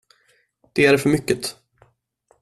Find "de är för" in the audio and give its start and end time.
0.73-1.09